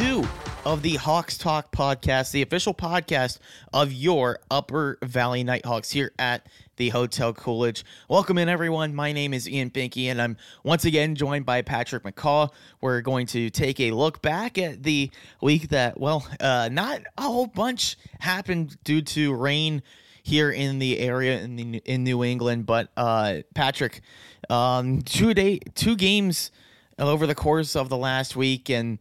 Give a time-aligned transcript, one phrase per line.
[0.00, 0.26] two
[0.64, 3.38] of the Hawks Talk podcast, the official podcast
[3.70, 7.84] of your Upper Valley Nighthawks here at the Hotel Coolidge.
[8.08, 8.94] Welcome in, everyone.
[8.94, 12.48] My name is Ian Binky, and I'm once again joined by Patrick McCaw.
[12.80, 15.10] We're going to take a look back at the
[15.42, 19.82] week that, well, uh, not a whole bunch happened due to rain
[20.22, 24.00] here in the area in the in New England, but uh, Patrick,
[24.48, 26.50] um, two day two games
[26.98, 28.98] over the course of the last week, and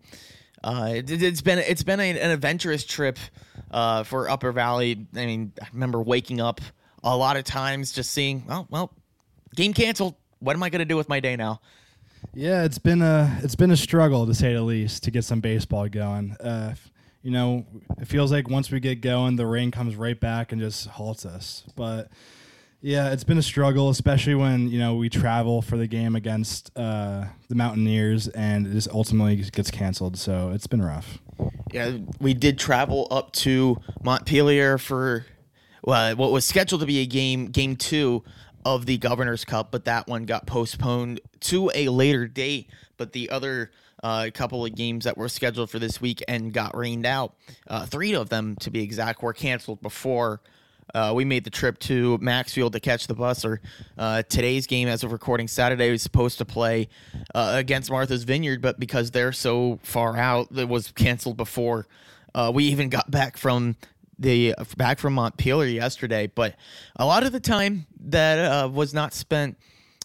[0.63, 3.17] uh, it, has been it's been a, an adventurous trip
[3.71, 5.07] uh, for Upper Valley.
[5.15, 6.61] I mean, I remember waking up
[7.03, 8.91] a lot of times just seeing, well, well,
[9.55, 10.15] game canceled.
[10.39, 11.61] What am I going to do with my day now?
[12.33, 15.39] Yeah, it's been a it's been a struggle to say the least to get some
[15.39, 16.31] baseball going.
[16.33, 16.75] Uh,
[17.21, 17.65] you know,
[17.97, 21.25] it feels like once we get going, the rain comes right back and just halts
[21.25, 21.63] us.
[21.75, 22.09] But
[22.81, 26.71] yeah, it's been a struggle, especially when you know we travel for the game against
[26.77, 30.17] uh, the Mountaineers, and it just ultimately gets canceled.
[30.17, 31.19] So it's been rough.
[31.71, 35.25] Yeah, we did travel up to Montpelier for
[35.83, 38.23] well, what was scheduled to be a game, game two
[38.65, 42.69] of the Governor's Cup, but that one got postponed to a later date.
[42.97, 43.71] But the other
[44.03, 47.35] uh, couple of games that were scheduled for this weekend got rained out.
[47.67, 50.41] Uh, three of them, to be exact, were canceled before
[50.93, 53.45] uh, we made the trip to Maxfield to catch the bus.
[53.45, 53.61] Or
[53.97, 56.89] uh, today's game, as of recording Saturday, was supposed to play
[57.33, 61.87] uh, against Martha's Vineyard, but because they're so far out, it was canceled before
[62.33, 63.75] uh, we even got back from
[64.17, 66.27] the back from Montpelier yesterday.
[66.27, 66.55] But
[66.95, 69.57] a lot of the time that uh, was not spent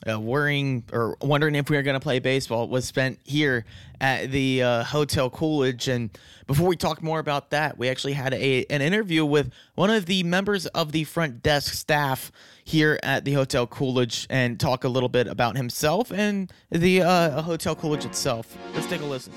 [0.09, 3.65] uh, worrying or wondering if we were going to play baseball was spent here
[4.01, 5.89] at the uh, Hotel Coolidge.
[5.89, 6.11] And
[6.47, 10.07] before we talk more about that, we actually had a, an interview with one of
[10.07, 12.31] the members of the front desk staff
[12.65, 17.43] here at the Hotel Coolidge and talk a little bit about himself and the uh,
[17.43, 18.57] Hotel Coolidge itself.
[18.75, 19.33] Let's take a listen.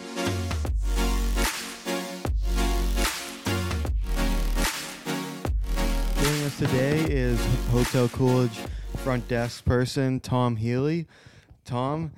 [6.21, 7.39] Joining us today is
[7.69, 8.59] Hotel Coolidge
[9.07, 11.07] front desk person, Thom Healy.
[11.63, 12.11] Thom,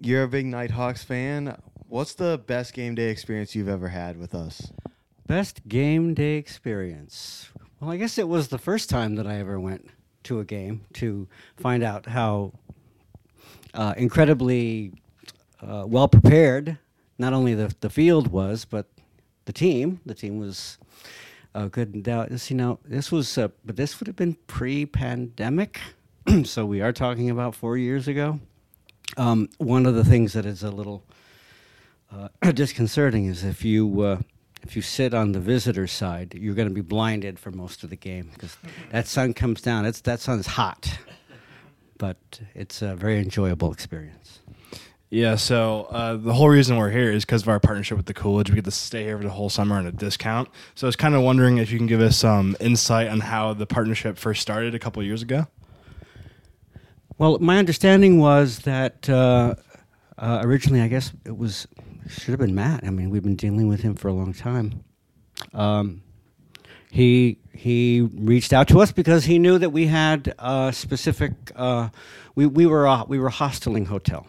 [0.00, 1.56] you're a big Nighthawks fan.
[1.88, 4.72] What's the best game day experience you've ever had with us?
[5.28, 7.50] Best game day experience.
[7.78, 9.90] Well, I guess it was the first time that I ever went
[10.24, 12.52] to a game to find out how
[13.72, 14.94] uh, incredibly
[15.62, 16.78] uh, well prepared
[17.16, 18.86] not only the, the field was, but
[19.44, 20.00] the team.
[20.04, 20.78] The team was
[21.54, 22.02] uh, good.
[22.02, 25.78] This, you know, this was, uh, but this would have been pre-pandemic.
[26.44, 28.40] so we are talking about four years ago.
[29.16, 31.04] Um, one of the things that is a little
[32.12, 34.18] uh, disconcerting is if you uh,
[34.62, 37.90] if you sit on the visitor side, you're going to be blinded for most of
[37.90, 38.56] the game because
[38.90, 39.86] that sun comes down.
[39.86, 40.98] It's that sun's hot,
[41.96, 44.40] but it's a very enjoyable experience.
[45.10, 48.12] Yeah, so uh, the whole reason we're here is because of our partnership with the
[48.12, 48.50] Coolidge.
[48.50, 50.50] We get to stay here for the whole summer on a discount.
[50.74, 53.54] So I was kind of wondering if you can give us some insight on how
[53.54, 55.46] the partnership first started a couple years ago.
[57.18, 59.56] Well, my understanding was that uh,
[60.16, 61.66] uh, originally, I guess it was
[62.06, 62.84] should have been Matt.
[62.84, 64.84] I mean, we've been dealing with him for a long time.
[65.52, 66.02] Um,
[66.92, 71.32] he he reached out to us because he knew that we had a specific.
[71.56, 71.88] Uh,
[72.36, 74.28] we we were a, we were a hosteling hotel.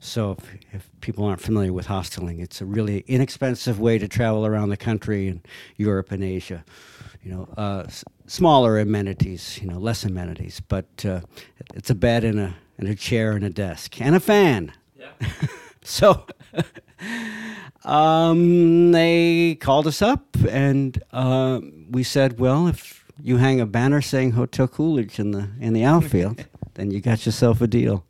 [0.00, 4.46] So if, if, people aren't familiar with hosteling, it's a really inexpensive way to travel
[4.46, 5.40] around the country and
[5.76, 6.64] Europe and Asia
[7.22, 7.86] you know, uh,
[8.28, 11.20] smaller amenities, you know, less amenities, but uh,
[11.74, 14.72] it's a bed and a and a chair and a desk and a fan.
[14.96, 15.28] Yeah.
[15.82, 16.26] so
[17.84, 24.00] um, they called us up and uh, we said, well, if you hang a banner
[24.00, 26.44] saying Hotel Coolidge in the in the outfield,
[26.74, 28.04] then you got yourself a deal.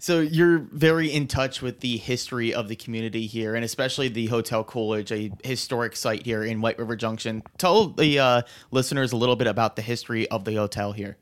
[0.00, 4.28] So you're very in touch with the history of the community here, and especially the
[4.28, 7.42] Hotel Coolidge, a historic site here in White River Junction.
[7.58, 11.18] Tell the uh, listeners a little bit about the history of the hotel here.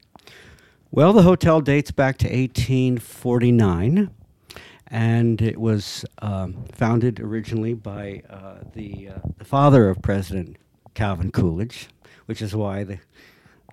[0.93, 4.11] Well, the hotel dates back to 1849,
[4.87, 10.57] and it was um, founded originally by uh, the, uh, the father of President
[10.95, 11.89] Calvin Coolidge,
[12.27, 13.01] which is why the,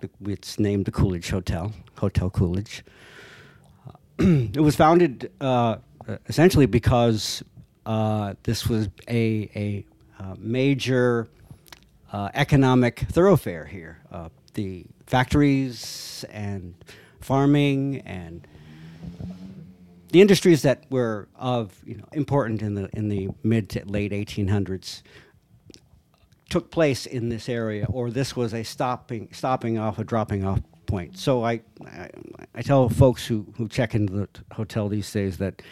[0.00, 2.82] the it's named the Coolidge Hotel, Hotel Coolidge.
[4.18, 5.76] it was founded uh,
[6.26, 7.42] essentially because
[7.84, 9.84] uh, this was a, a
[10.18, 11.28] uh, major
[12.12, 14.00] uh, economic thoroughfare here.
[14.10, 16.74] Uh, the factories and
[17.20, 18.46] farming and
[20.12, 24.12] the industries that were of you know important in the in the mid to late
[24.12, 25.02] 1800s
[26.48, 30.60] took place in this area, or this was a stopping stopping off, a dropping off
[30.86, 31.18] point.
[31.18, 32.10] So I, I,
[32.54, 35.62] I tell folks who, who check into the hotel these days that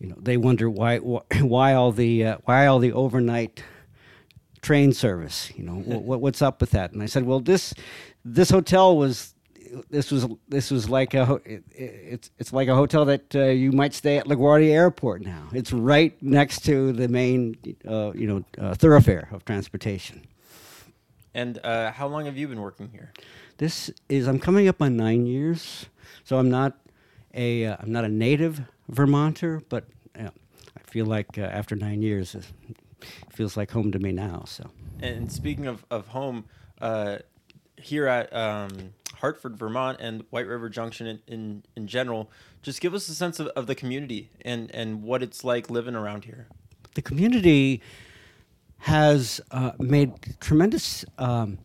[0.00, 3.62] you know, they wonder why wh- why all the uh, why all the overnight
[4.60, 5.50] train service.
[5.56, 6.92] You know, what, what's up with that?
[6.92, 7.74] And I said, well, this
[8.24, 9.34] this hotel was
[9.90, 13.44] this was this was like a ho- it, it's it's like a hotel that uh,
[13.46, 15.48] you might stay at LaGuardia Airport now.
[15.52, 17.56] It's right next to the main
[17.86, 20.26] uh, you know uh, thoroughfare of transportation.
[21.38, 23.12] And uh, how long have you been working here?
[23.58, 25.86] This is I'm coming up on nine years,
[26.24, 26.76] so I'm not
[27.32, 29.84] a uh, I'm not a native Vermonter, but
[30.18, 30.30] uh,
[30.76, 32.44] I feel like uh, after nine years, it
[33.30, 34.42] feels like home to me now.
[34.46, 34.68] So
[35.00, 36.46] And speaking of, of home,
[36.80, 37.18] uh,
[37.76, 42.32] here at um, Hartford, Vermont, and White River Junction in, in, in general,
[42.62, 45.94] just give us a sense of, of the community and, and what it's like living
[45.94, 46.48] around here.
[46.94, 47.80] the community
[48.78, 51.58] has uh, made tremendous um,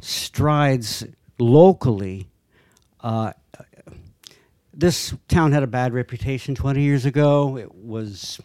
[0.00, 1.04] strides
[1.38, 2.28] locally.
[3.00, 3.32] Uh,
[4.72, 7.56] this town had a bad reputation 20 years ago.
[7.56, 8.40] It was,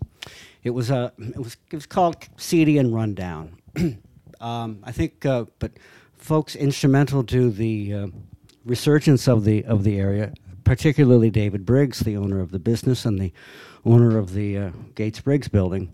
[0.63, 3.57] it was a, it was, it was called seedy and rundown.
[4.42, 5.71] um, I think, uh, but
[6.18, 8.07] folks instrumental to the uh,
[8.66, 10.33] resurgence of the of the area,
[10.63, 13.33] particularly David Briggs, the owner of the business and the
[13.86, 15.94] owner of the uh, Gates Briggs building,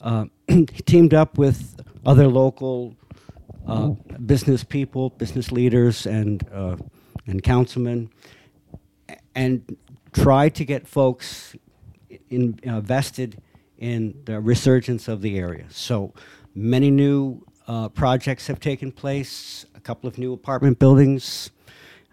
[0.00, 2.96] uh, he teamed up with other local
[3.66, 3.88] uh,
[4.24, 6.76] business people, business leaders, and uh,
[7.26, 8.10] and councilmen,
[9.34, 9.76] and
[10.12, 11.54] tried to get folks
[12.30, 13.40] in, uh, vested
[13.78, 15.64] in the resurgence of the area.
[15.70, 16.12] So
[16.54, 19.64] many new uh, projects have taken place.
[19.74, 21.50] A couple of new apartment buildings,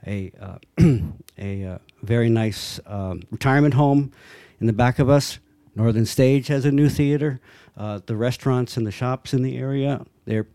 [0.06, 0.57] a uh,
[1.38, 4.12] a uh, very nice um, retirement home
[4.60, 5.40] in the back of us.
[5.78, 7.40] Northern Stage has a new theater.
[7.78, 10.48] Uh, the restaurants and the shops in the area they're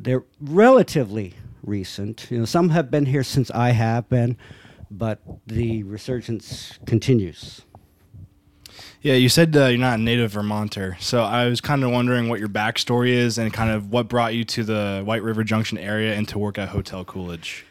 [0.00, 2.28] they're relatively recent.
[2.30, 4.36] You know, some have been here since I have been,
[4.90, 7.62] but the resurgence continues.
[9.00, 12.28] Yeah, you said uh, you're not a native Vermonter, so I was kind of wondering
[12.28, 15.78] what your backstory is and kind of what brought you to the White River Junction
[15.78, 17.64] area and to work at Hotel Coolidge.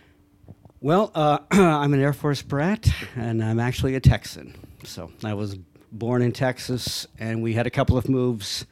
[0.82, 4.56] Well, uh, I'm an Air Force brat, and I'm actually a Texan.
[4.84, 5.58] So I was
[5.98, 8.66] born in Texas, and we had a couple of moves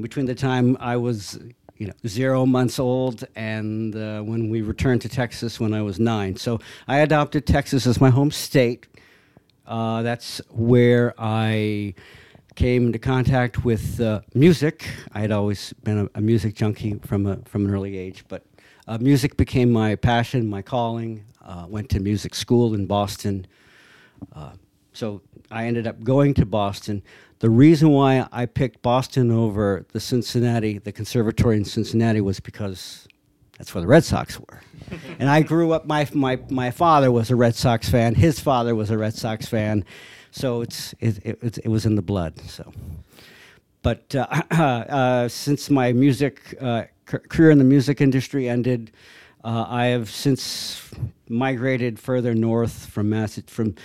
[0.00, 1.38] between the time I was,
[1.76, 5.98] you know, zero months old and uh, when we returned to Texas when I was
[5.98, 6.36] nine.
[6.36, 8.86] So I adopted Texas as my home state.
[9.66, 11.94] Uh, that's where I
[12.54, 14.88] came into contact with uh, music.
[15.12, 18.44] I had always been a, a music junkie from a, from an early age, but
[18.86, 21.24] uh, music became my passion, my calling.
[21.44, 23.46] Uh, went to music school in Boston.
[24.98, 27.04] So I ended up going to Boston.
[27.38, 33.06] The reason why I picked Boston over the Cincinnati, the conservatory in Cincinnati, was because
[33.56, 34.60] that's where the Red Sox were.
[35.20, 35.86] and I grew up.
[35.86, 38.16] My my my father was a Red Sox fan.
[38.16, 39.84] His father was a Red Sox fan.
[40.32, 42.40] So it's it it, it, was in the blood.
[42.40, 42.72] So,
[43.82, 48.90] but uh, uh, since my music uh, career in the music industry ended,
[49.44, 50.90] uh, I have since
[51.28, 53.76] migrated further north from Mass from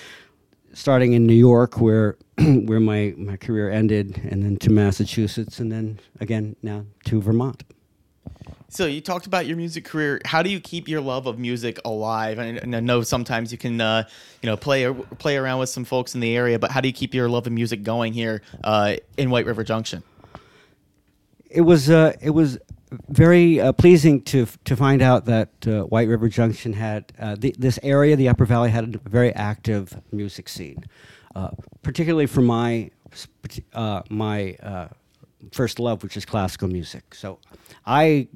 [0.74, 5.72] starting in New York, where where my, my career ended, and then to Massachusetts, and
[5.72, 7.64] then again now to Vermont.
[8.70, 10.20] So you talked about your music career.
[10.26, 12.40] How do you keep your love of music alive?
[12.40, 14.08] And and I know sometimes you can, uh,
[14.42, 16.94] you know, play play around with some folks in the area, but how do you
[16.94, 20.04] keep your love of music going here uh, in White River Junction?
[21.54, 22.58] it was uh, it was
[23.10, 27.56] very uh, pleasing to to find out that uh, White River Junction had uh, the,
[27.58, 30.84] this area, the Upper Valley, had a very active music scene,
[31.36, 31.50] uh,
[31.82, 32.92] particularly for my
[33.74, 34.90] uh, my
[35.52, 37.16] first love, which is classical music.
[37.16, 37.40] So,
[37.86, 38.28] I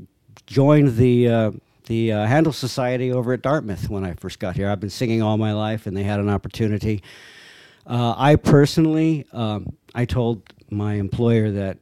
[0.45, 1.59] joined the.
[1.87, 4.69] The Handel Society over at Dartmouth when I first got here.
[4.69, 7.01] I've been singing all my life, and they had an opportunity.
[7.85, 11.77] I personally, um, I told my employer that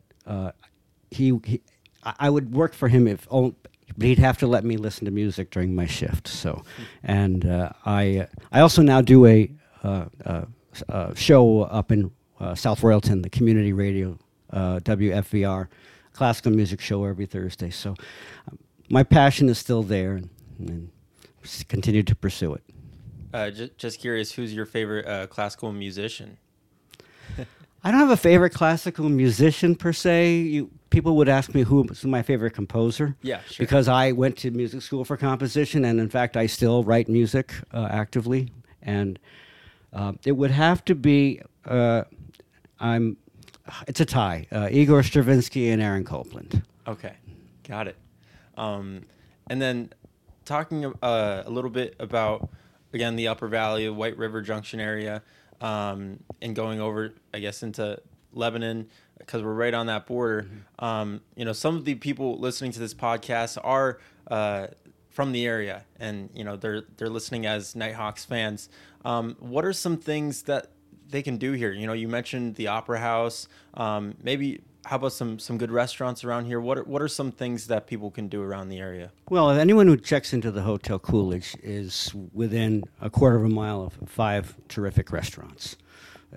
[1.09, 1.61] he, he,
[2.05, 3.55] I would work for him if, only,
[3.97, 6.27] but he'd have to let me listen to music during my shift.
[6.27, 6.63] So,
[7.03, 9.51] and uh, I, I also now do a,
[9.83, 10.45] uh, uh,
[10.89, 14.17] uh, show up in uh, South Royalton, the community radio,
[14.51, 15.67] uh, WFVR,
[16.13, 17.69] classical music show every Thursday.
[17.69, 17.95] So,
[18.49, 18.59] um,
[18.89, 20.91] my passion is still there, and, and
[21.67, 22.63] continue to pursue it.
[23.33, 26.37] Uh, j- just curious, who's your favorite uh, classical musician?
[27.83, 30.37] I don't have a favorite classical musician per se.
[30.37, 33.17] You, people would ask me who's my favorite composer.
[33.21, 33.65] Yeah, sure.
[33.65, 37.53] Because I went to music school for composition, and in fact, I still write music
[37.73, 38.53] uh, actively.
[38.81, 39.19] And
[39.91, 42.03] uh, it would have to be, uh,
[42.79, 43.17] I'm,
[43.89, 44.47] it's a tie.
[44.49, 46.63] Uh, Igor Stravinsky and Aaron Copland.
[46.87, 47.15] Okay,
[47.67, 47.97] got it.
[48.55, 49.01] Um,
[49.49, 49.91] and then
[50.45, 52.47] talking uh, a little bit about
[52.93, 55.23] again the Upper Valley, White River Junction area,
[55.59, 57.99] um, and going over, I guess, into
[58.35, 58.87] Lebanon,
[59.17, 60.47] because we're right on that border.
[60.79, 64.67] Um, you know, some of the people listening to this podcast are uh,
[65.09, 68.69] from the area, and you know they're they're listening as Nighthawks fans.
[69.03, 70.67] Um, what are some things that
[71.09, 71.71] they can do here?
[71.71, 73.47] You know, you mentioned the Opera House.
[73.75, 76.59] Um, maybe how about some some good restaurants around here?
[76.59, 79.11] What are, what are some things that people can do around the area?
[79.29, 83.81] Well, anyone who checks into the Hotel Coolidge is within a quarter of a mile
[83.81, 85.75] of five terrific restaurants.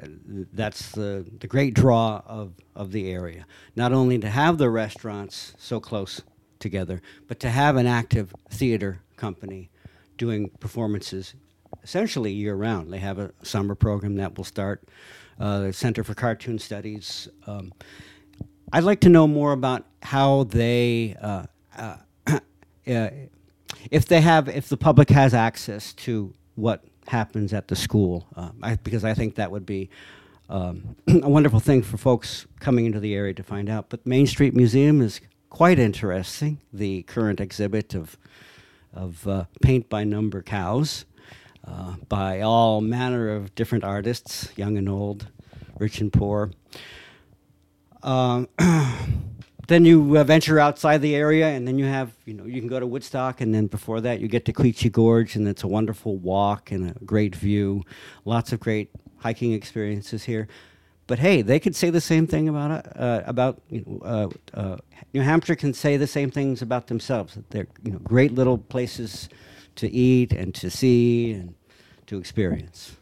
[0.03, 3.47] That's the, the great draw of, of the area.
[3.77, 6.23] Not only to have the restaurants so close
[6.59, 9.71] together, but to have an active theater company
[10.17, 11.35] doing performances
[11.83, 12.93] essentially year round.
[12.93, 14.87] They have a summer program that will start,
[15.39, 17.29] uh, the Center for Cartoon Studies.
[17.47, 17.73] Um,
[18.73, 21.45] I'd like to know more about how they, uh,
[21.77, 22.39] uh, uh,
[23.91, 28.51] if they have, if the public has access to what happens at the school, uh,
[28.63, 29.91] I, because I think that would be
[30.49, 33.89] um, a wonderful thing for folks coming into the area to find out.
[33.89, 36.61] But Main Street Museum is quite interesting.
[36.73, 38.17] The current exhibit of
[38.95, 41.05] of uh, paint by number cows
[41.67, 45.29] uh, by all manner of different artists, young and old,
[45.79, 46.51] rich and poor.
[48.03, 48.49] Um,
[49.69, 52.69] then you uh, venture outside the area, and then you have, you know, you can
[52.69, 55.69] go to Woodstock, and then before that, you get to Quechee Gorge, and it's a
[55.69, 57.85] wonderful walk and a great view.
[58.25, 60.49] Lots of great hiking experiences here.
[61.07, 64.77] But hey, they could say the same thing about uh, about you know, uh, uh,
[65.15, 67.39] New Hampshire can say the same things about themselves.
[67.51, 69.29] They're you know great little places
[69.77, 71.55] to eat and to see and
[72.07, 72.98] to experience.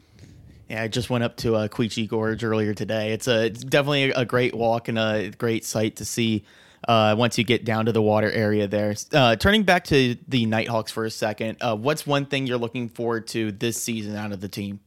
[0.69, 3.13] Yeah, I just went up to uh, Gorge earlier today.
[3.13, 6.45] It's a it's definitely a great walk and a great sight to see.
[6.87, 8.95] Uh, once you get down to the water area there.
[9.13, 12.89] Uh, turning back to the Nighthawks for a second, uh, what's one thing you're looking
[12.89, 14.79] forward to this season out of the team?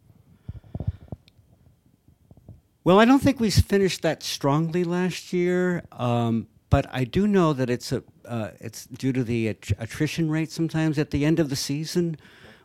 [2.85, 7.51] Well, I don't think we finished that strongly last year, um, but I do know
[7.51, 11.39] that it's a uh, it's due to the att- attrition rate sometimes at the end
[11.39, 12.15] of the season,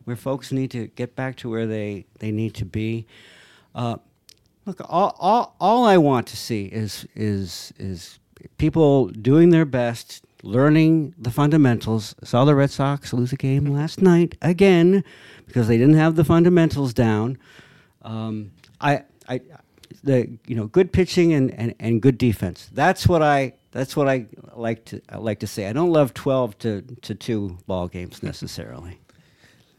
[0.04, 3.06] where folks need to get back to where they, they need to be.
[3.74, 3.96] Uh,
[4.66, 8.18] look, all, all, all I want to see is is is
[8.58, 12.14] people doing their best, learning the fundamentals.
[12.22, 15.04] I saw the Red Sox lose a game last night again
[15.46, 17.38] because they didn't have the fundamentals down.
[18.02, 19.40] Um, I, I,
[20.02, 22.68] the you know good pitching and, and, and good defense.
[22.72, 25.66] That's what I that's what I like to I like to say.
[25.66, 28.98] I don't love twelve to, to two ball games necessarily.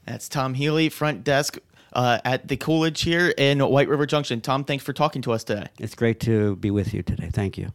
[0.05, 1.57] That's Thom Healy, front desk
[1.93, 4.41] uh, at the Coolidge here in White River Junction.
[4.41, 5.67] Thom, thanks for talking to us today.
[5.79, 7.29] It's great to be with you today.
[7.31, 7.74] Thank you.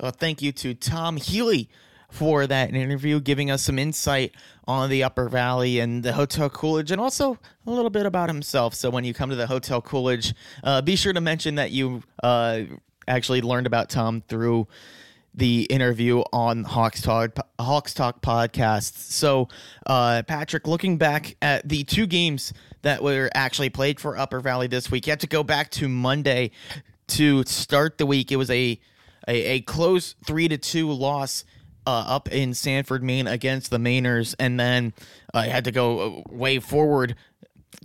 [0.00, 1.68] Well, thank you to Thom Healy
[2.10, 4.34] for that interview, giving us some insight
[4.68, 8.74] on the Upper Valley and the Hotel Coolidge, and also a little bit about himself.
[8.74, 12.02] So, when you come to the Hotel Coolidge, uh, be sure to mention that you
[12.22, 12.62] uh,
[13.08, 14.68] actually learned about Thom through
[15.36, 18.96] the interview on Hawks Talk Hawks Talk podcast.
[18.96, 19.48] So,
[19.86, 22.52] uh, Patrick, looking back at the two games
[22.82, 25.88] that were actually played for Upper Valley this week, you had to go back to
[25.88, 26.50] Monday
[27.08, 28.32] to start the week.
[28.32, 28.80] It was a
[29.28, 31.44] a, a close three to two loss
[31.86, 34.92] uh, up in Sanford, Maine against the Mainers, and then
[35.34, 37.14] I uh, had to go uh, way forward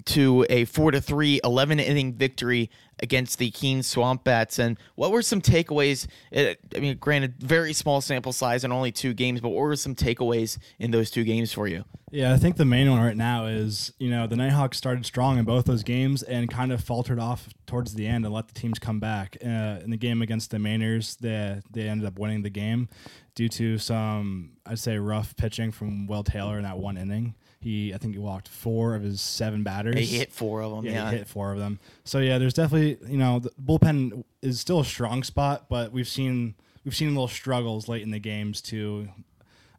[0.05, 2.69] to a 4 to 3 11 inning victory
[3.01, 4.59] against the Keene Swamp Bats.
[4.59, 6.07] And what were some takeaways?
[6.35, 9.95] I mean, granted, very small sample size and only two games, but what were some
[9.95, 11.83] takeaways in those two games for you?
[12.11, 15.37] Yeah, I think the main one right now is you know the Nighthawks started strong
[15.37, 18.53] in both those games and kind of faltered off towards the end and let the
[18.53, 19.37] teams come back.
[19.41, 22.89] Uh, in the game against the Mainers, they they ended up winning the game
[23.33, 27.33] due to some I'd say rough pitching from Will Taylor in that one inning.
[27.61, 29.95] He, I think, he walked four of his seven batters.
[29.95, 30.85] He hit four of them.
[30.85, 31.11] Yeah, yeah.
[31.11, 31.79] he hit four of them.
[32.03, 36.07] So yeah, there's definitely you know the bullpen is still a strong spot, but we've
[36.07, 39.07] seen we've seen little struggles late in the games to,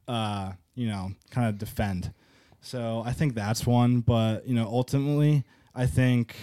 [0.09, 2.13] uh, you know, kind of defend.
[2.61, 6.37] So I think that's one, but you know, ultimately, I think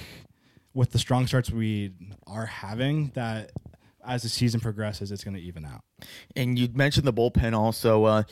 [0.74, 1.94] with the strong starts we
[2.28, 3.52] are having, that
[4.06, 5.82] as the season progresses, it's going to even out.
[6.36, 8.04] And you mentioned the bullpen also.
[8.04, 8.24] Uh,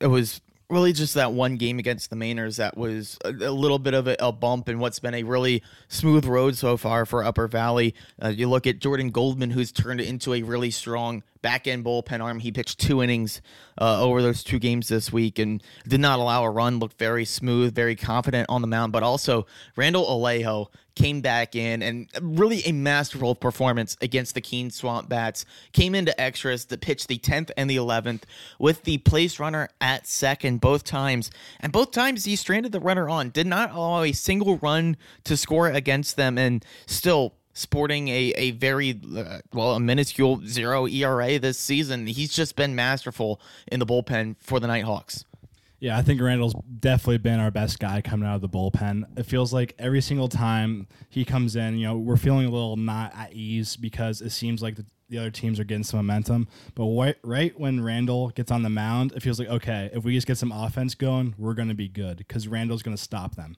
[0.00, 0.40] it was
[0.70, 4.08] really just that one game against the Mainers that was a, a little bit of
[4.08, 7.94] a, a, bump in what's been a really smooth road so far for Upper Valley.
[8.22, 12.22] Uh, you look at Jordan Goldman, who's turned into a really strong back end bullpen
[12.22, 12.40] arm.
[12.40, 13.42] He pitched two innings
[13.78, 16.78] uh, over those two games this week and did not allow a run.
[16.78, 18.92] Looked very smooth, very confident on the mound.
[18.92, 24.70] But also Randall Alejo came back in and really a masterful performance against the Keene
[24.70, 25.44] Swamp Bats.
[25.72, 28.22] Came into extras to pitch the 10th and the 11th
[28.58, 31.30] with the place runner at second both times.
[31.60, 33.30] And both times he stranded the runner on.
[33.30, 38.50] Did not allow a single run to score against them and still sporting a, a
[38.52, 42.06] very, uh, well, a minuscule zero ERA this season.
[42.06, 45.24] He's just been masterful in the bullpen for the Nighthawks.
[45.84, 49.04] Yeah, I think Randall's definitely been our best guy coming out of the bullpen.
[49.18, 52.78] It feels like every single time he comes in, you know, we're feeling a little
[52.78, 56.48] not at ease because it seems like the, the other teams are getting some momentum.
[56.74, 60.14] But right, right when Randall gets on the mound, it feels like, okay, if we
[60.14, 63.34] just get some offense going, we're going to be good because Randall's going to stop
[63.34, 63.54] them.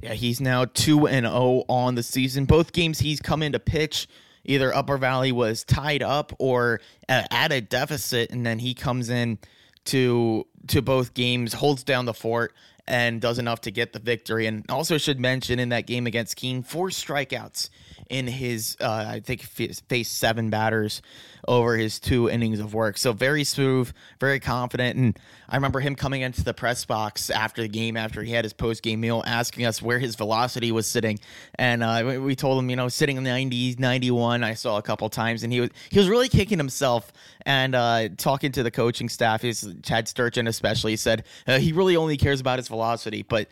[0.00, 2.44] Yeah, he's now 2 and 0 on the season.
[2.44, 4.06] Both games he's come in to pitch,
[4.44, 9.10] either Upper Valley was tied up or uh, at a deficit, and then he comes
[9.10, 9.38] in
[9.86, 12.54] to to both games, holds down the fort,
[12.86, 14.46] and does enough to get the victory.
[14.46, 17.70] And also should mention in that game against Keene, four strikeouts
[18.08, 21.02] in his, uh, I think, faced seven batters
[21.46, 22.98] over his two innings of work.
[22.98, 24.96] So very smooth, very confident.
[24.98, 28.44] And I remember him coming into the press box after the game, after he had
[28.44, 31.18] his post game meal, asking us where his velocity was sitting.
[31.56, 34.82] And uh, we told him, you know, sitting in the 90s, 91, I saw a
[34.82, 35.42] couple times.
[35.42, 37.12] And he was, he was really kicking himself
[37.42, 39.42] and uh, talking to the coaching staff.
[39.42, 43.22] His, Chad Sturgeon, especially, said uh, he really only cares about his velocity.
[43.22, 43.48] But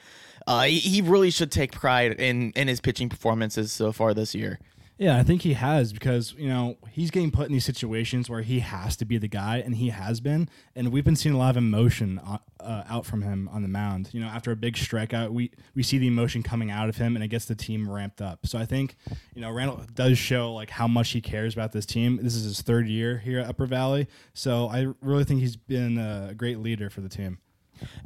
[0.46, 4.34] uh, he, he really should take pride in, in his pitching performances so far this
[4.34, 4.58] year.
[4.98, 8.40] Yeah, I think he has because you know he's getting put in these situations where
[8.40, 10.48] he has to be the guy, and he has been.
[10.74, 13.68] And we've been seeing a lot of emotion uh, uh, out from him on the
[13.68, 14.08] mound.
[14.12, 17.14] You know, after a big strikeout, we we see the emotion coming out of him,
[17.14, 18.46] and it gets the team ramped up.
[18.46, 18.96] So I think
[19.34, 22.18] you know Randall does show like how much he cares about this team.
[22.22, 25.98] This is his third year here at Upper Valley, so I really think he's been
[25.98, 27.36] a great leader for the team.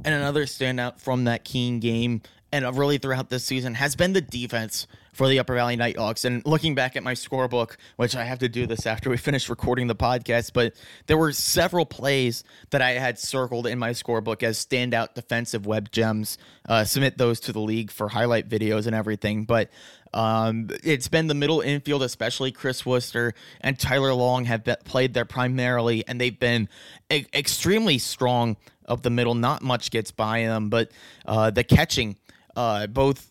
[0.05, 2.23] And another standout from that Keene game
[2.53, 6.25] and really throughout this season has been the defense for the Upper Valley Nighthawks.
[6.25, 9.49] And looking back at my scorebook, which I have to do this after we finish
[9.49, 10.75] recording the podcast, but
[11.07, 15.93] there were several plays that I had circled in my scorebook as standout defensive web
[15.93, 16.39] gems.
[16.69, 19.45] Uh, submit those to the league for highlight videos and everything.
[19.45, 19.71] But
[20.12, 25.25] um, it's been the middle infield, especially Chris Worcester and Tyler Long have played there
[25.25, 26.69] primarily, and they've been
[27.11, 28.56] extremely strong
[28.91, 29.35] of the middle.
[29.35, 30.91] Not much gets by them, but
[31.25, 32.17] uh, the catching,
[32.55, 33.31] uh, both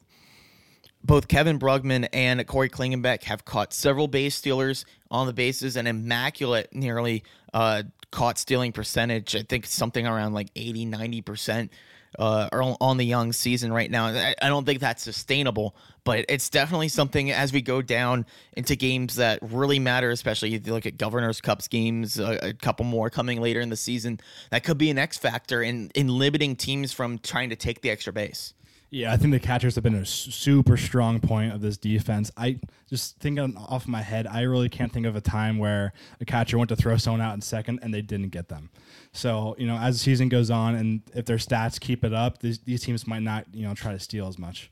[1.04, 5.88] both Kevin Brugman and Corey Klingenbeck have caught several base stealers on the bases, an
[5.88, 9.36] immaculate, nearly uh, caught stealing percentage.
[9.36, 11.70] I think something around like 80, 90%
[12.18, 12.50] uh,
[12.82, 14.08] on the young season right now.
[14.08, 18.76] I, I don't think that's sustainable, but it's definitely something as we go down into
[18.76, 22.86] games that really matter, especially if you look at Governor's Cups games, a, a couple
[22.86, 24.20] more coming later in the season,
[24.50, 27.90] that could be an X factor in, in limiting teams from trying to take the
[27.90, 28.54] extra base.
[28.92, 32.32] Yeah, I think the catchers have been a super strong point of this defense.
[32.36, 36.26] I just think off my head, I really can't think of a time where a
[36.26, 38.72] catcher went to throw someone out in second and they didn't get them.
[39.12, 42.40] So you know, as the season goes on, and if their stats keep it up,
[42.40, 44.72] these, these teams might not you know try to steal as much.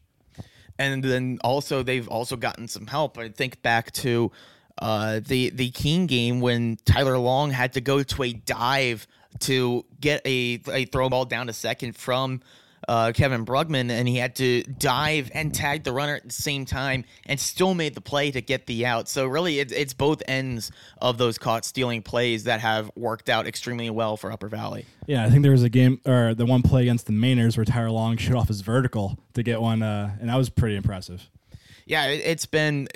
[0.80, 3.19] And then also they've also gotten some help.
[3.19, 4.32] I think back to
[4.80, 9.06] uh, the the Keene game when Tyler Long had to go to a dive
[9.41, 12.41] to get a, a throw ball down to second from
[12.88, 16.65] uh, Kevin Brugman, and he had to dive and tag the runner at the same
[16.65, 19.08] time, and still made the play to get the out.
[19.10, 20.71] So really, it, it's both ends
[21.02, 24.86] of those caught stealing plays that have worked out extremely well for Upper Valley.
[25.06, 27.65] Yeah, I think there was a game or the one play against the Mainers where
[27.65, 31.30] Tyler Long shot off his vertical to get one, uh, and that was pretty impressive.
[31.86, 32.88] Yeah, it, it's been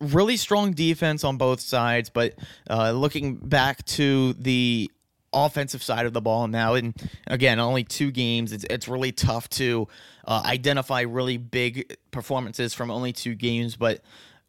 [0.00, 2.34] really strong defense on both sides, but
[2.68, 4.90] uh, looking back to the
[5.32, 6.74] offensive side of the ball now.
[6.74, 6.94] And
[7.26, 8.52] again, only two games.
[8.52, 9.88] It's, it's really tough to
[10.26, 14.02] uh, identify really big performances from only two games, but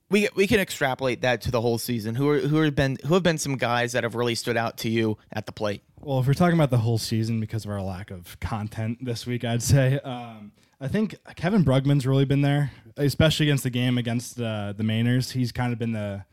[0.09, 2.15] we we can extrapolate that to the whole season.
[2.15, 4.77] Who are who have been who have been some guys that have really stood out
[4.79, 5.81] to you at the plate?
[5.99, 9.25] Well, if we're talking about the whole season because of our lack of content this
[9.25, 13.97] week, I'd say um, I think Kevin Brugman's really been there, especially against the game
[13.97, 15.31] against uh, the Mainers.
[15.31, 16.25] He's kind of been the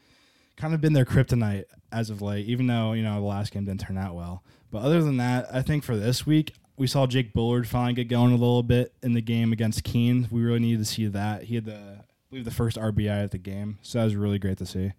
[0.56, 3.64] kind of been their kryptonite as of late, even though, you know, the last game
[3.64, 4.42] didn't turn out well.
[4.70, 8.08] But other than that, I think for this week, we saw Jake Bullard finally get
[8.08, 10.28] going a little bit in the game against Keene.
[10.30, 11.44] We really needed to see that.
[11.44, 13.78] He had the, I believe, the first RBI at the game.
[13.82, 14.92] So that was really great to see.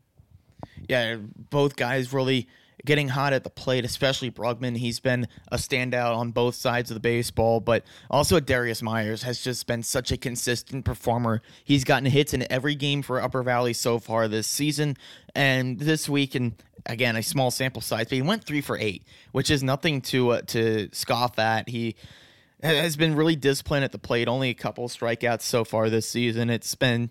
[0.87, 1.15] Yeah,
[1.49, 2.47] both guys really
[2.85, 4.77] getting hot at the plate, especially Brugman.
[4.77, 9.41] He's been a standout on both sides of the baseball, but also Darius Myers has
[9.41, 11.41] just been such a consistent performer.
[11.63, 14.97] He's gotten hits in every game for Upper Valley so far this season,
[15.35, 16.53] and this week, and
[16.85, 20.31] again a small sample size, but he went three for eight, which is nothing to
[20.31, 21.69] uh, to scoff at.
[21.69, 21.95] He
[22.61, 24.27] has been really disciplined at the plate.
[24.27, 26.49] Only a couple strikeouts so far this season.
[26.49, 27.09] It's been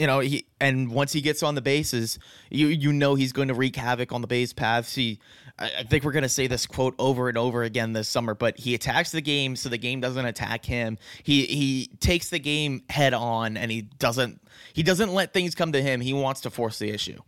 [0.00, 3.48] you know, he and once he gets on the bases, you you know he's going
[3.48, 4.94] to wreak havoc on the base paths.
[4.94, 5.20] He,
[5.58, 8.34] I, I think we're going to say this quote over and over again this summer,
[8.34, 10.96] but he attacks the game so the game doesn't attack him.
[11.22, 14.40] He he takes the game head on and he doesn't
[14.72, 16.00] he doesn't let things come to him.
[16.00, 17.20] He wants to force the issue.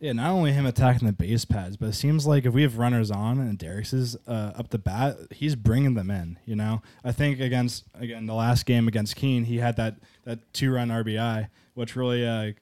[0.00, 2.78] Yeah, not only him attacking the base pads, but it seems like if we have
[2.78, 6.38] runners on and Darius is uh, up the bat, he's bringing them in.
[6.46, 10.54] You know, I think against again the last game against Keene, he had that that
[10.54, 12.52] two run RBI, which really uh,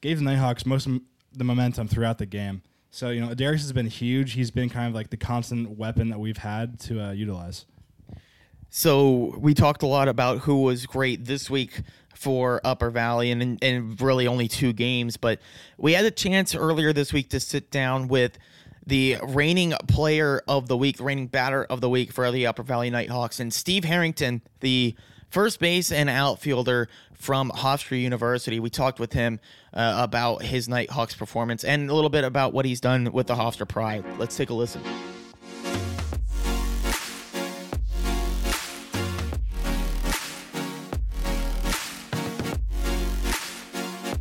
[0.00, 1.00] gave the Nighthawks most of
[1.32, 2.62] the momentum throughout the game.
[2.90, 4.32] So you know, Darius has been huge.
[4.32, 7.64] He's been kind of like the constant weapon that we've had to uh, utilize.
[8.70, 11.82] So we talked a lot about who was great this week
[12.18, 15.38] for Upper Valley and, and really only two games, but
[15.76, 18.38] we had a chance earlier this week to sit down with
[18.84, 22.90] the reigning player of the week, reigning batter of the week for the Upper Valley
[22.90, 24.96] Nighthawks, and Steve Harrington, the
[25.30, 28.58] first base and outfielder from Hofstra University.
[28.58, 29.38] We talked with him
[29.72, 33.34] uh, about his Nighthawks performance and a little bit about what he's done with the
[33.34, 34.04] Hofstra Pride.
[34.18, 34.82] Let's take a listen.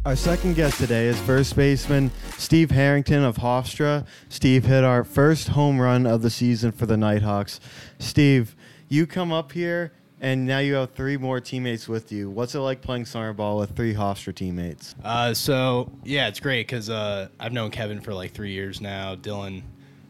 [0.08, 4.08] Our second guest today is first baseman Steve Harrington of Hofstra.
[4.30, 7.60] Steve hit our first home run of the season for the Nighthawks.
[8.00, 8.56] Steve,
[8.88, 9.92] you come up here
[10.22, 12.30] and now you have three more teammates with you.
[12.30, 14.96] What's it like playing summer ball with three Hofstra teammates?
[15.04, 19.14] Uh, so yeah, it's great because uh, I've known Kevin for like three years now.
[19.14, 19.62] Dylan,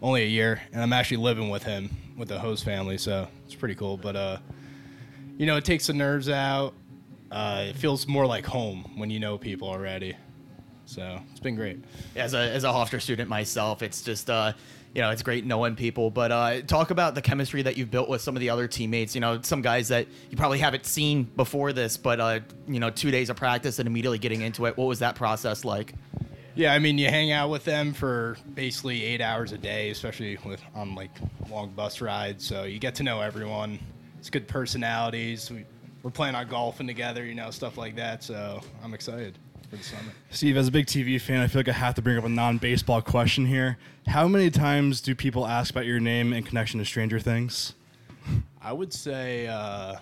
[0.03, 3.55] only a year, and I'm actually living with him with the host family, so it's
[3.55, 3.97] pretty cool.
[3.97, 4.37] But uh,
[5.39, 6.75] you know, it takes the nerves out.
[7.31, 10.15] Uh, it feels more like home when you know people already.
[10.85, 11.83] So it's been great.
[12.15, 14.53] as a as a Hofstra student myself, it's just uh,
[14.95, 16.09] you know it's great knowing people.
[16.09, 19.13] But uh, talk about the chemistry that you've built with some of the other teammates.
[19.13, 22.89] You know, some guys that you probably haven't seen before this, but uh, you know,
[22.89, 24.77] two days of practice and immediately getting into it.
[24.77, 25.93] What was that process like?
[26.55, 30.39] Yeah, I mean, you hang out with them for basically eight hours a day, especially
[30.43, 31.11] with on like
[31.51, 32.47] long bus rides.
[32.47, 33.77] So you get to know everyone.
[34.17, 35.51] It's good personalities.
[35.51, 35.65] We,
[36.07, 38.23] we're playing on golfing together, you know, stuff like that.
[38.23, 39.37] So I'm excited
[39.69, 40.13] for the summer.
[40.29, 42.29] Steve, as a big TV fan, I feel like I have to bring up a
[42.29, 43.77] non-baseball question here.
[44.07, 47.73] How many times do people ask about your name in connection to Stranger Things?
[48.61, 49.97] I would say, uh,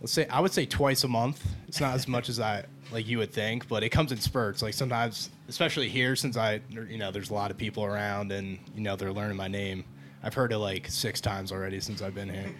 [0.00, 1.46] let's say, I would say twice a month.
[1.68, 4.60] It's not as much as I like you would think, but it comes in spurts.
[4.60, 8.58] Like sometimes, especially here, since I, you know, there's a lot of people around, and
[8.74, 9.84] you know, they're learning my name.
[10.24, 12.52] I've heard it like six times already since I've been here.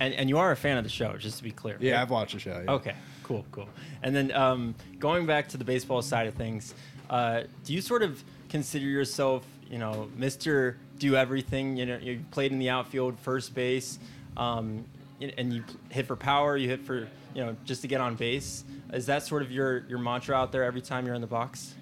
[0.00, 1.76] And, and you are a fan of the show, just to be clear.
[1.78, 2.00] Yeah, right?
[2.02, 2.62] I've watched the show.
[2.64, 2.72] yeah.
[2.72, 3.68] Okay, cool, cool.
[4.02, 6.74] And then um, going back to the baseball side of things,
[7.10, 11.76] uh, do you sort of consider yourself, you know, Mister Do Everything?
[11.76, 13.98] You know, you played in the outfield, first base,
[14.38, 14.86] um,
[15.20, 18.14] and and you hit for power, you hit for, you know, just to get on
[18.14, 18.64] base.
[18.94, 21.74] Is that sort of your your mantra out there every time you're in the box?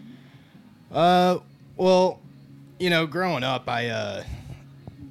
[0.92, 1.38] Uh,
[1.76, 2.18] well,
[2.80, 4.24] you know, growing up, I uh,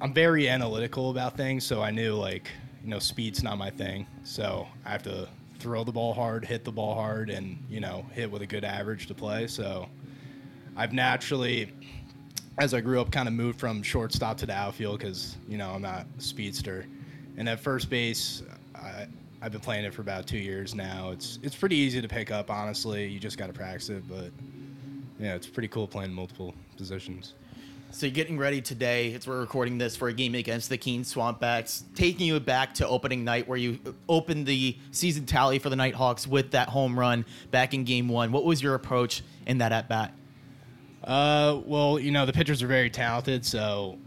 [0.02, 2.50] I'm very analytical about things, so I knew like
[2.88, 6.72] know speed's not my thing, so I have to throw the ball hard, hit the
[6.72, 9.46] ball hard, and you know hit with a good average to play.
[9.46, 9.88] So
[10.76, 11.72] I've naturally,
[12.58, 15.70] as I grew up, kind of moved from shortstop to the outfield because you know
[15.70, 16.86] I'm not a speedster,
[17.36, 18.42] and at first base.
[18.74, 19.06] I,
[19.40, 21.10] I've been playing it for about two years now.
[21.10, 23.06] It's it's pretty easy to pick up, honestly.
[23.06, 24.32] You just got to practice it, but
[25.18, 27.34] yeah, it's pretty cool playing multiple positions.
[27.90, 29.14] So you're getting ready today.
[29.14, 32.74] As we're recording this for a game against the Keene Swamp Bats, taking you back
[32.74, 33.78] to opening night where you
[34.10, 38.30] opened the season tally for the Nighthawks with that home run back in game one.
[38.30, 40.12] What was your approach in that at bat?
[41.02, 43.98] Uh, well, you know the pitchers are very talented, so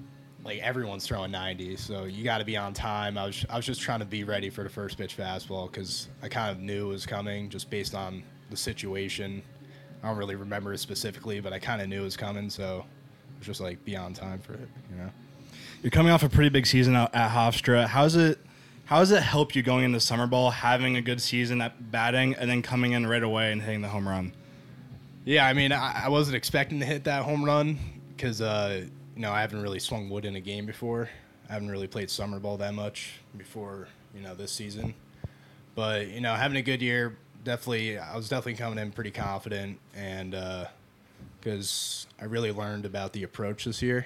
[0.46, 3.18] like everyone's throwing 90, so you got to be on time.
[3.18, 6.08] I was I was just trying to be ready for the first pitch fastball because
[6.22, 9.42] I kind of knew it was coming just based on the situation.
[10.04, 12.86] I don't really remember it specifically, but I kind of knew it was coming, so
[13.42, 15.10] was just like be on time for it, you know.
[15.82, 17.88] You're coming off a pretty big season at Hofstra.
[17.88, 18.38] How's it?
[18.86, 22.36] How does it help you going into summer ball, having a good season at batting,
[22.36, 24.34] and then coming in right away and hitting the home run?
[25.24, 27.80] Yeah, I mean, I, I wasn't expecting to hit that home run
[28.16, 28.84] because, uh,
[29.16, 31.10] you know, I haven't really swung wood in a game before.
[31.50, 34.94] I haven't really played summer ball that much before, you know, this season.
[35.74, 39.80] But, you know, having a good year, definitely, I was definitely coming in pretty confident
[39.96, 40.36] and
[41.42, 44.06] because I really learned about the approach this year.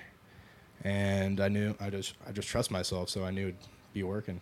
[0.84, 3.58] And I knew, I just, I just trust myself, so I knew it'd
[3.93, 4.41] be working.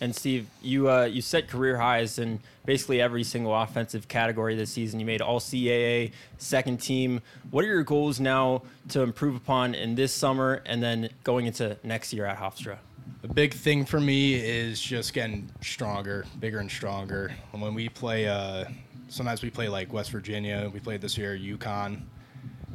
[0.00, 4.72] And Steve, you uh, you set career highs in basically every single offensive category this
[4.72, 4.98] season.
[4.98, 7.20] You made All CAA, second team.
[7.52, 11.76] What are your goals now to improve upon in this summer and then going into
[11.84, 12.78] next year at Hofstra?
[13.22, 17.32] A big thing for me is just getting stronger, bigger and stronger.
[17.52, 18.64] When we play uh,
[19.12, 20.70] sometimes we play like West Virginia.
[20.72, 22.00] We played this year UConn.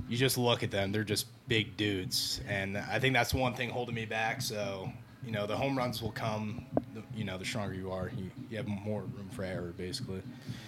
[0.07, 3.69] You just look at them; they're just big dudes, and I think that's one thing
[3.69, 4.41] holding me back.
[4.41, 4.91] So
[5.27, 6.65] you know, the home runs will come.
[7.13, 10.21] You know, the stronger you are, you, you have more room for error, basically.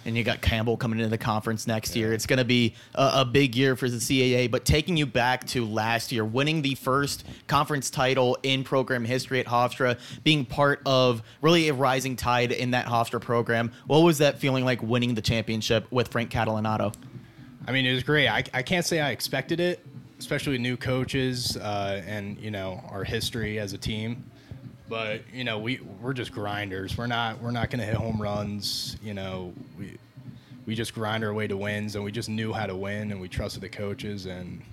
[0.06, 2.12] and you got Campbell coming into the conference next year.
[2.12, 4.50] It's going to be a, a big year for the CAA.
[4.50, 9.40] But taking you back to last year, winning the first conference title in program history
[9.40, 14.18] at Hofstra, being part of really a rising tide in that Hofstra program, what was
[14.18, 16.94] that feeling like winning the championship with Frank Catalanotto?
[17.70, 18.28] I mean, it was great.
[18.28, 19.86] I, I can't say I expected it,
[20.18, 24.24] especially new coaches uh, and you know our history as a team.
[24.90, 26.98] But you know, we we're just grinders.
[26.98, 28.98] We're not we're not going to hit home runs.
[29.04, 30.00] You know, we
[30.66, 33.22] we just grind our way to wins, and we just knew how to win, and
[33.22, 34.26] we trusted the coaches.
[34.26, 34.64] And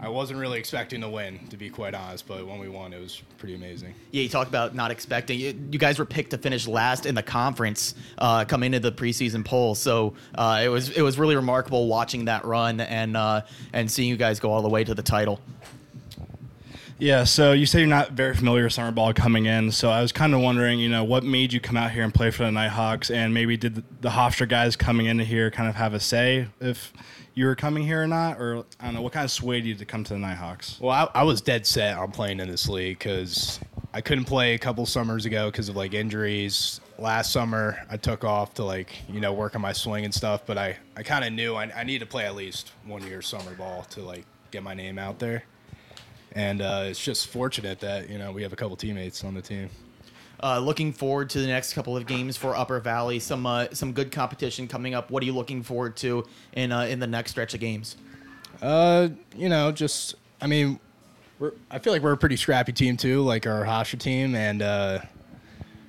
[0.00, 2.28] I wasn't really expecting to win, to be quite honest.
[2.28, 3.94] But when we won, it was pretty amazing.
[4.12, 5.40] Yeah, you talked about not expecting.
[5.40, 8.96] You, you guys were picked to finish last in the conference uh, coming into the
[8.96, 13.42] preseason poll, so uh, it was it was really remarkable watching that run and uh,
[13.72, 15.40] and seeing you guys go all the way to the title.
[17.00, 20.02] Yeah, so you say you're not very familiar with summer ball coming in, so I
[20.02, 22.42] was kind of wondering, you know, what made you come out here and play for
[22.42, 25.94] the Nighthawks, and maybe did the, the Hofstra guys coming into here kind of have
[25.94, 26.92] a say if
[27.38, 29.76] you were coming here or not, or I don't know, what kind of swayed you
[29.76, 30.80] to come to the Nighthawks?
[30.80, 33.60] Well, I, I was dead set on playing in this league because
[33.94, 36.80] I couldn't play a couple summers ago because of like injuries.
[36.98, 40.42] Last summer, I took off to like you know work on my swing and stuff,
[40.46, 43.22] but I, I kind of knew I, I needed to play at least one year
[43.22, 45.44] summer ball to like get my name out there.
[46.32, 49.42] And uh, it's just fortunate that you know we have a couple teammates on the
[49.42, 49.70] team.
[50.40, 53.18] Uh, looking forward to the next couple of games for Upper Valley.
[53.18, 55.10] Some uh, some good competition coming up.
[55.10, 57.96] What are you looking forward to in uh, in the next stretch of games?
[58.62, 60.78] Uh, you know, just I mean,
[61.38, 64.62] we're I feel like we're a pretty scrappy team too, like our Hofstra team, and
[64.62, 65.00] uh,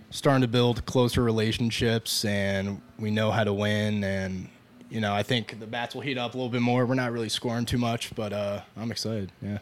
[0.09, 4.49] starting to build closer relationships, and we know how to win, and
[4.89, 6.85] you know, I think the bats will heat up a little bit more.
[6.85, 9.31] We're not really scoring too much, but uh, I'm excited.
[9.41, 9.59] Yeah.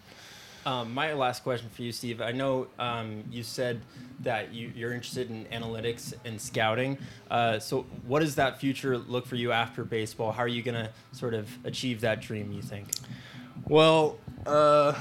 [0.67, 2.19] Um, my last question for you, Steve.
[2.19, 3.79] I know um, you said
[4.19, 6.97] that you, you're interested in analytics and scouting.
[7.31, 10.33] Uh, so, what does that future look for you after baseball?
[10.33, 12.51] How are you going to sort of achieve that dream?
[12.51, 12.89] You think?
[13.69, 14.93] Well, uh,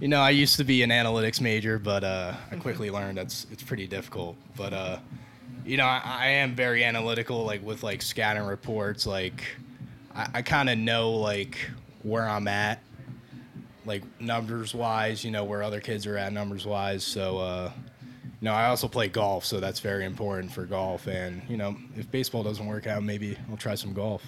[0.00, 3.46] you know, I used to be an analytics major, but uh, I quickly learned that's
[3.52, 4.38] it's pretty difficult.
[4.56, 4.98] But uh,
[5.66, 9.04] you know, I, I am very analytical, like with like scouting reports.
[9.06, 9.44] Like,
[10.14, 11.58] I, I kind of know like
[12.02, 12.82] where I'm at,
[13.84, 15.24] like numbers wise.
[15.24, 17.04] You know where other kids are at numbers wise.
[17.04, 17.72] So, uh,
[18.40, 21.06] you know, I also play golf, so that's very important for golf.
[21.06, 24.22] And you know, if baseball doesn't work out, maybe I'll try some golf.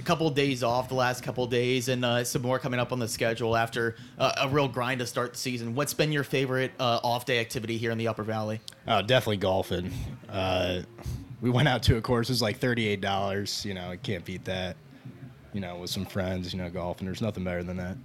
[0.00, 2.78] A couple of days off the last couple of days, and uh, some more coming
[2.78, 5.74] up on the schedule after uh, a real grind to start the season.
[5.74, 8.60] What's been your favorite uh, off day activity here in the Upper Valley?
[8.86, 9.90] Oh, definitely golfing.
[10.28, 10.82] Uh,
[11.40, 12.28] we went out to a course.
[12.28, 13.64] It was like thirty-eight dollars.
[13.64, 14.76] You know, I can't beat that.
[15.54, 16.52] You know, with some friends.
[16.52, 17.06] You know, golfing.
[17.06, 17.96] There's nothing better than that.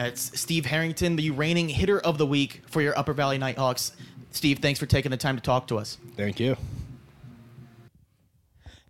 [0.00, 3.92] That's Steve Harrington, the reigning hitter of the week for your Upper Valley Nighthawks.
[4.30, 5.98] Steve, thanks for taking the time to talk to us.
[6.16, 6.56] Thank you.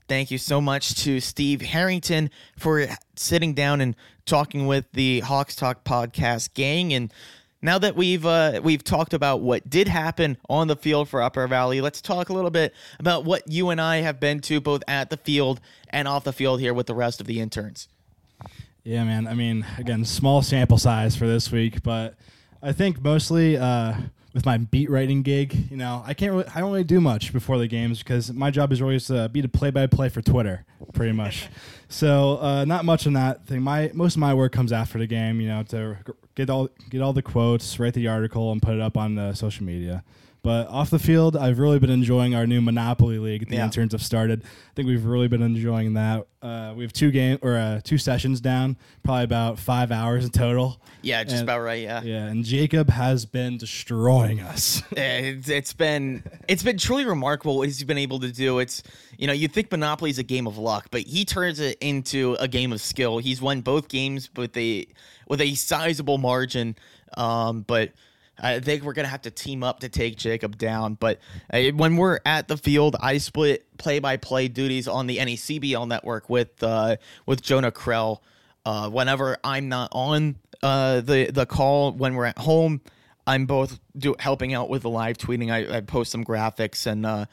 [0.07, 5.57] Thank you so much to Steve Harrington for sitting down and talking with the Hawks
[5.57, 6.93] Talk podcast gang.
[6.93, 7.13] And
[7.61, 11.45] now that we've uh, we've talked about what did happen on the field for Upper
[11.49, 14.85] Valley, let's talk a little bit about what you and I have been to both
[14.87, 17.89] at the field and off the field here with the rest of the interns.
[18.85, 19.27] Yeah, man.
[19.27, 22.15] I mean, again, small sample size for this week, but
[22.63, 23.95] I think mostly uh,
[24.33, 27.33] with my beat writing gig, you know, I can't really, I don't really do much
[27.33, 30.65] before the games because my job is always to be the play-by-play for Twitter,
[30.95, 31.49] pretty much.
[31.89, 33.61] so uh, not much on that thing.
[33.63, 35.99] My most of my work comes after the game, you know, to
[36.35, 39.35] get all get all the quotes, write the article, and put it up on the
[39.35, 40.05] social media.
[40.43, 43.49] But off the field, I've really been enjoying our new Monopoly League.
[43.51, 43.65] The Yeah.
[43.67, 44.43] interns have started.
[44.43, 46.27] I think we've really been enjoying that.
[46.41, 50.31] Uh, we have two game or uh, two sessions down, probably about five hours in
[50.31, 50.81] total.
[51.03, 51.83] Yeah, just And- about right.
[51.83, 52.03] Yeah.
[52.03, 54.83] Yeah, and Jacob has been destroying us.
[54.93, 58.59] it's, it's been it's been truly remarkable what he's been able to do.
[58.61, 58.83] It's
[59.19, 62.35] you know you think Monopoly is a game of luck, but he turns it into
[62.41, 63.19] a game of skill.
[63.19, 64.87] He's won both games with a
[65.29, 66.77] with a sizable margin,
[67.19, 67.91] um, but.
[68.41, 70.95] I think we're gonna have to team up to take Jacob down.
[70.95, 71.21] But
[71.53, 76.63] uh, when we're at the field, I split play-by-play duties on the NECBL network with
[76.63, 78.21] uh, with Jonah Krell.
[78.65, 82.81] Uh, whenever I'm not on uh, the the call, when we're at home,
[83.27, 85.51] I'm both do, helping out with the live tweeting.
[85.51, 87.27] I, I post some graphics and uh,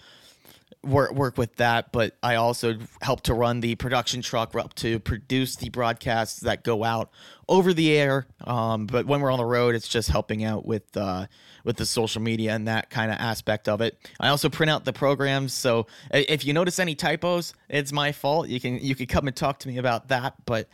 [0.83, 4.99] work work with that, but I also help to run the production truck up to
[4.99, 7.11] produce the broadcasts that go out
[7.49, 8.27] over the air.
[8.43, 11.27] Um, but when we're on the road, it's just helping out with uh,
[11.63, 13.97] with the social media and that kind of aspect of it.
[14.19, 18.47] I also print out the programs, so if you notice any typos, it's my fault.
[18.47, 20.67] You can you can come and talk to me about that, but.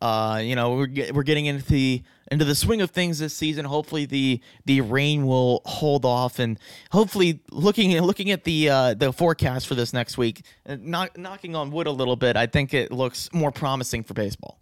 [0.00, 3.64] Uh, you know, we're we're getting into the into the swing of things this season.
[3.64, 6.56] Hopefully, the the rain will hold off, and
[6.92, 11.56] hopefully, looking looking at the uh, the forecast for this next week, uh, knock, knocking
[11.56, 14.56] on wood a little bit, I think it looks more promising for baseball.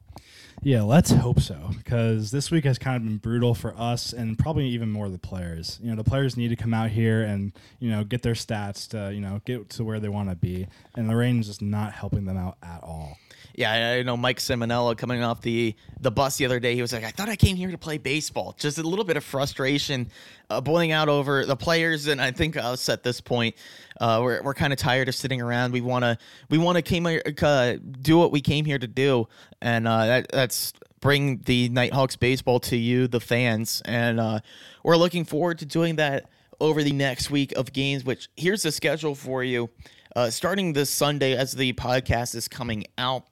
[0.62, 4.36] Yeah, let's hope so because this week has kind of been brutal for us and
[4.36, 5.78] probably even more the players.
[5.80, 8.88] You know, the players need to come out here and you know get their stats
[8.88, 10.66] to you know get to where they want to be,
[10.96, 13.16] and the rain is just not helping them out at all.
[13.56, 16.74] Yeah, I know Mike Simonella coming off the the bus the other day.
[16.74, 19.16] He was like, "I thought I came here to play baseball." Just a little bit
[19.16, 20.10] of frustration
[20.50, 23.54] uh, boiling out over the players, and I think us at this point,
[23.98, 25.72] uh, we're we're kind of tired of sitting around.
[25.72, 26.18] We want to
[26.50, 29.26] we want to came uh, do what we came here to do,
[29.62, 34.40] and uh, that that's bring the Nighthawks baseball to you, the fans, and uh,
[34.82, 36.28] we're looking forward to doing that
[36.60, 38.04] over the next week of games.
[38.04, 39.70] Which here's the schedule for you.
[40.16, 43.26] Uh, starting this Sunday, as the podcast is coming out,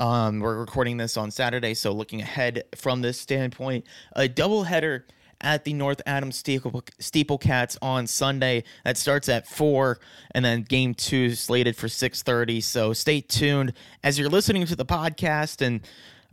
[0.00, 3.84] um, we're recording this on Saturday, so looking ahead from this standpoint,
[4.16, 5.04] a doubleheader
[5.40, 8.64] at the North Adams Steeple, Steeplecats on Sunday.
[8.84, 10.00] That starts at four,
[10.34, 12.60] and then game two slated for six thirty.
[12.60, 15.86] So stay tuned as you're listening to the podcast, and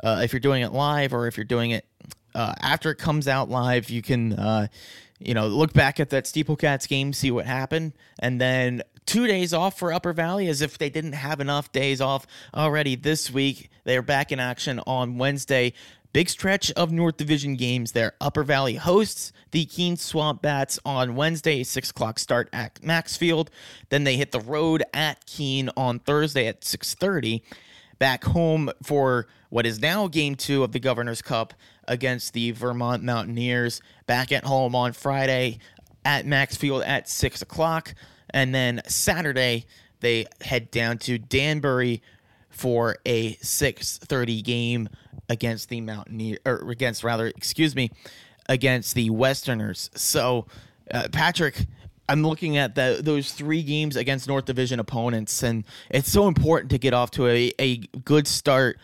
[0.04, 1.86] uh, if you're doing it live or if you're doing it
[2.34, 4.34] uh, after it comes out live, you can.
[4.34, 4.68] Uh,
[5.24, 9.54] you know, look back at that Steeplecats game, see what happened, and then two days
[9.54, 13.70] off for Upper Valley as if they didn't have enough days off already this week.
[13.84, 15.74] They're back in action on Wednesday.
[16.14, 18.14] Big stretch of North Division games there.
[18.20, 23.50] Upper Valley hosts the Keene Swamp Bats on Wednesday, 6 o'clock start at Maxfield.
[23.90, 27.42] Then they hit the road at Keene on Thursday at 6.30
[28.02, 31.54] back home for what is now game two of the Governor's Cup
[31.88, 33.80] against the Vermont Mountaineers.
[34.08, 35.60] Back at home on Friday
[36.04, 37.94] at Maxfield at six o'clock,
[38.32, 39.65] and then Saturday
[40.00, 42.02] they head down to Danbury
[42.50, 44.89] for a six thirty game
[45.30, 47.91] against the Mountaineer or against rather, excuse me,
[48.50, 49.89] against the Westerners.
[49.96, 50.48] So,
[50.91, 51.65] uh, Patrick.
[52.10, 56.72] I'm looking at the, those three games against North Division opponents, and it's so important
[56.72, 58.80] to get off to a, a good start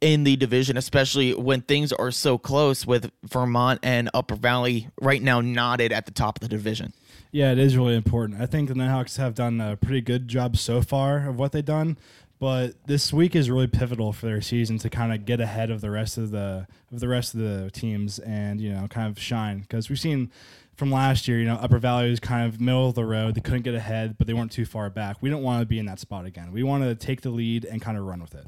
[0.00, 5.20] in the division, especially when things are so close with Vermont and Upper Valley right
[5.20, 6.94] now knotted at the top of the division.
[7.32, 8.40] Yeah, it is really important.
[8.42, 11.64] I think the Nighthawks have done a pretty good job so far of what they've
[11.64, 11.96] done,
[12.38, 15.80] but this week is really pivotal for their season to kind of get ahead of
[15.80, 19.18] the rest of the of the rest of the teams and you know kind of
[19.18, 20.30] shine because we've seen
[20.76, 23.34] from last year, you know, Upper Valley was kind of middle of the road.
[23.34, 25.16] They couldn't get ahead, but they weren't too far back.
[25.20, 26.50] We don't want to be in that spot again.
[26.52, 28.46] We want to take the lead and kind of run with it.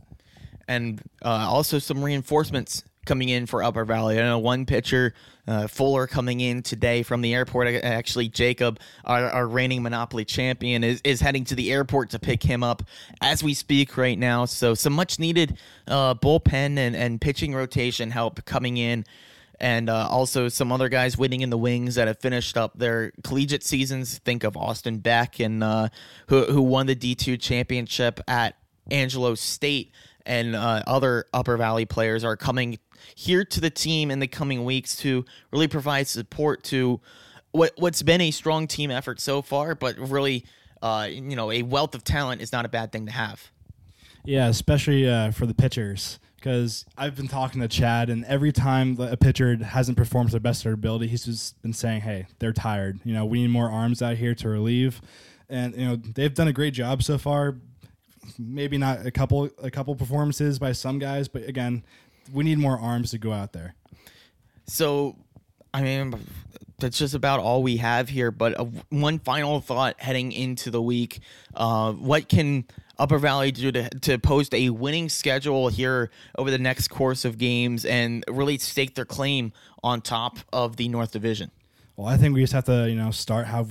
[0.68, 4.18] and uh, also some reinforcements coming in for Upper Valley.
[4.18, 5.14] I know one pitcher,
[5.46, 7.68] uh, Fuller, coming in today from the airport.
[7.68, 12.42] Actually, Jacob, our, our reigning Monopoly champion, is, is heading to the airport to pick
[12.42, 12.82] him up
[13.20, 14.44] as we speak right now.
[14.44, 19.04] So, some much needed uh, bullpen and, and pitching rotation help coming in.
[19.60, 23.12] And uh, also some other guys waiting in the wings that have finished up their
[23.22, 24.18] collegiate seasons.
[24.18, 25.88] Think of Austin Beck and uh,
[26.26, 28.56] who who won the D two championship at
[28.90, 29.92] Angelo State
[30.26, 32.78] and uh, other Upper Valley players are coming
[33.14, 37.00] here to the team in the coming weeks to really provide support to
[37.54, 40.44] what what's been a strong team effort so far, but really,
[40.82, 43.50] uh, you know, a wealth of talent is not a bad thing to have.
[44.24, 46.18] Yeah, especially uh, for the pitchers.
[46.36, 50.40] Because I've been talking to Chad, and every time a pitcher hasn't performed to their
[50.40, 53.00] best of their ability, he's just been saying, "Hey, they're tired.
[53.02, 55.00] You know, we need more arms out here to relieve."
[55.48, 57.56] And you know, they've done a great job so far.
[58.38, 61.82] Maybe not a couple a couple performances by some guys, but again,
[62.32, 63.74] we need more arms to go out there.
[64.66, 65.16] So,
[65.72, 66.14] I mean,
[66.78, 68.30] that's just about all we have here.
[68.30, 71.20] But uh, one final thought heading into the week:
[71.54, 72.64] uh, what can
[72.98, 77.38] Upper Valley do to to post a winning schedule here over the next course of
[77.38, 81.50] games and really stake their claim on top of the North Division?
[81.96, 83.68] Well, I think we just have to, you know, start how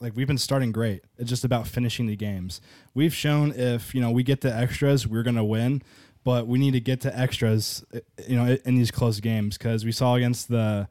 [0.00, 1.04] like we've been starting great.
[1.18, 2.60] It's just about finishing the games.
[2.94, 5.82] We've shown if, you know, we get the extras, we're going to win,
[6.24, 7.84] but we need to get to extras,
[8.28, 10.88] you know, in these close games cuz we saw against the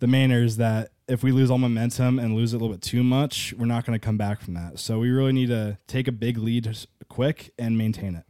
[0.00, 3.02] the Mainers that if we lose all momentum and lose it a little bit too
[3.02, 4.78] much, we're not going to come back from that.
[4.78, 6.76] So we really need to take a big lead
[7.08, 8.24] quick and maintain it.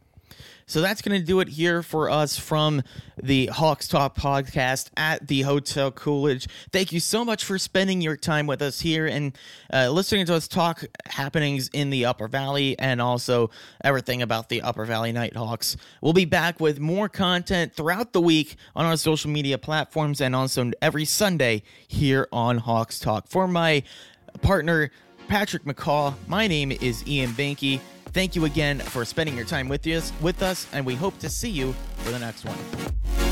[0.69, 2.83] So that's going to do it here for us from
[3.17, 6.47] the Hawks Talk podcast at the Hotel Coolidge.
[6.71, 9.35] Thank you so much for spending your time with us here and
[9.73, 13.49] uh, listening to us talk happenings in the Upper Valley and also
[13.83, 15.75] everything about the Upper Valley Nighthawks.
[16.01, 20.35] We'll be back with more content throughout the week on our social media platforms and
[20.35, 23.27] also every Sunday here on Hawks Talk.
[23.27, 23.81] For my
[24.43, 24.91] partner,
[25.27, 27.79] Patrick McCaw, my name is Ian Banky.
[28.11, 31.29] Thank you again for spending your time with us, with us, and we hope to
[31.29, 33.28] see you for the next one.